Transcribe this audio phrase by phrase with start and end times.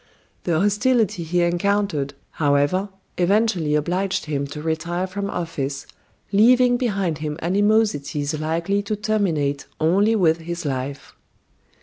[0.45, 5.85] The hostility he encountered, however eventually obliged him to retire from office,
[6.31, 11.13] leaving behind him animosities likely to terminate only with his life."